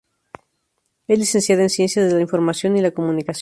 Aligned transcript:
Es 1.07 1.19
licenciada 1.19 1.61
en 1.61 1.69
Ciencias 1.69 2.07
de 2.09 2.15
la 2.15 2.21
Información 2.21 2.75
y 2.75 2.81
la 2.81 2.89
Comunicación. 2.89 3.29